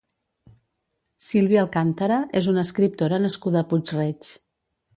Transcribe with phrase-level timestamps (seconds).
[1.25, 4.31] Sílvia Alcàntara és una escriptora nascuda a Puig-reig.